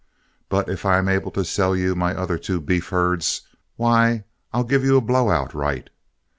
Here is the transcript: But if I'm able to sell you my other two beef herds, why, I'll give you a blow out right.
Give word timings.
But 0.49 0.67
if 0.67 0.83
I'm 0.83 1.07
able 1.07 1.29
to 1.29 1.45
sell 1.45 1.75
you 1.75 1.93
my 1.93 2.15
other 2.15 2.39
two 2.39 2.59
beef 2.59 2.89
herds, 2.89 3.43
why, 3.75 4.23
I'll 4.51 4.63
give 4.63 4.83
you 4.83 4.97
a 4.97 4.99
blow 5.01 5.29
out 5.29 5.53
right. 5.53 5.91